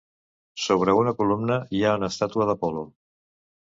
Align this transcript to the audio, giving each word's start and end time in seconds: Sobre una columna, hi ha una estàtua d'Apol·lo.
Sobre 0.63 0.95
una 1.01 1.15
columna, 1.21 1.61
hi 1.81 1.85
ha 1.85 1.95
una 2.01 2.13
estàtua 2.15 2.53
d'Apol·lo. 2.53 2.89